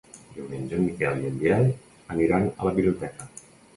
Diumenge 0.37 0.75
en 0.77 0.81
Miquel 0.85 1.21
i 1.25 1.29
en 1.31 1.37
Biel 1.43 1.69
aniran 2.15 2.49
a 2.57 2.69
la 2.69 2.73
biblioteca. 2.79 3.29